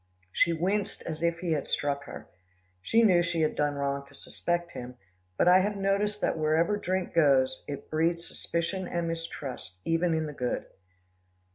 [0.31, 2.27] She winced as if he had struck her.
[2.81, 4.97] She knew she had done wrong to suspect him,
[5.37, 10.25] but I have noticed that wherever drink goes, it breeds suspicion and mistrust even in
[10.25, 10.65] the good.